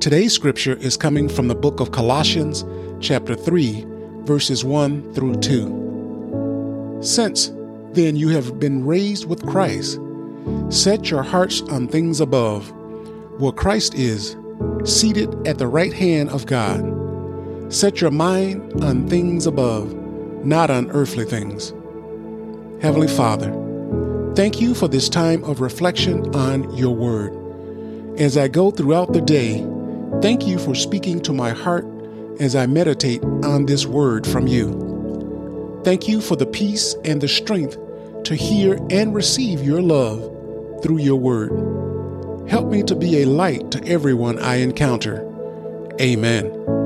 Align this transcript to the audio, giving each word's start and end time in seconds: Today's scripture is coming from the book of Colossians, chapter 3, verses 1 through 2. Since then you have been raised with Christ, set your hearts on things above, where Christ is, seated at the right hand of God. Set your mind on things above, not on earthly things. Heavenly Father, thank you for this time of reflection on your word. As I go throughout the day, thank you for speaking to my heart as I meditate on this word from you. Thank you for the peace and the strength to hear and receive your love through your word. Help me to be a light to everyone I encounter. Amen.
Today's 0.00 0.32
scripture 0.32 0.76
is 0.76 0.96
coming 0.96 1.28
from 1.28 1.48
the 1.48 1.54
book 1.54 1.78
of 1.78 1.92
Colossians, 1.92 2.64
chapter 3.00 3.34
3, 3.34 3.84
verses 4.22 4.64
1 4.64 5.12
through 5.12 5.34
2. 5.34 7.00
Since 7.02 7.52
then 7.92 8.16
you 8.16 8.30
have 8.30 8.58
been 8.58 8.86
raised 8.86 9.28
with 9.28 9.46
Christ, 9.46 10.00
set 10.70 11.10
your 11.10 11.22
hearts 11.22 11.60
on 11.68 11.86
things 11.86 12.18
above, 12.18 12.72
where 13.38 13.52
Christ 13.52 13.92
is, 13.94 14.38
seated 14.84 15.46
at 15.46 15.58
the 15.58 15.66
right 15.66 15.92
hand 15.92 16.30
of 16.30 16.46
God. 16.46 16.82
Set 17.70 18.00
your 18.00 18.10
mind 18.10 18.82
on 18.82 19.06
things 19.06 19.46
above, 19.46 19.92
not 20.46 20.70
on 20.70 20.90
earthly 20.92 21.26
things. 21.26 21.74
Heavenly 22.82 23.08
Father, 23.08 23.52
thank 24.34 24.62
you 24.62 24.74
for 24.74 24.88
this 24.88 25.10
time 25.10 25.44
of 25.44 25.60
reflection 25.60 26.34
on 26.34 26.74
your 26.74 26.94
word. 26.94 27.36
As 28.18 28.38
I 28.38 28.48
go 28.48 28.70
throughout 28.70 29.12
the 29.12 29.20
day, 29.20 29.62
thank 30.22 30.46
you 30.46 30.58
for 30.58 30.74
speaking 30.74 31.20
to 31.22 31.32
my 31.32 31.50
heart 31.50 31.86
as 32.40 32.56
I 32.56 32.66
meditate 32.66 33.22
on 33.22 33.66
this 33.66 33.86
word 33.86 34.26
from 34.26 34.46
you. 34.46 35.80
Thank 35.84 36.08
you 36.08 36.20
for 36.20 36.36
the 36.36 36.46
peace 36.46 36.94
and 37.04 37.20
the 37.20 37.28
strength 37.28 37.78
to 38.24 38.34
hear 38.34 38.78
and 38.90 39.14
receive 39.14 39.62
your 39.62 39.80
love 39.80 40.20
through 40.82 40.98
your 40.98 41.16
word. 41.16 41.50
Help 42.48 42.68
me 42.68 42.82
to 42.82 42.94
be 42.94 43.22
a 43.22 43.26
light 43.26 43.70
to 43.70 43.84
everyone 43.84 44.38
I 44.38 44.56
encounter. 44.56 45.26
Amen. 46.00 46.79